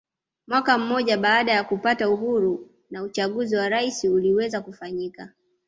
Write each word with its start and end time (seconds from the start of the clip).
Mwaka 0.47 0.77
mmoja 0.77 1.17
baada 1.17 1.51
ya 1.51 1.63
kupata 1.63 2.09
uhuru 2.09 2.69
na 2.91 3.03
uchaguzi 3.03 3.55
wa 3.55 3.65
urais 3.65 4.03
uliweza 4.03 4.61
kufanyika 4.61 5.29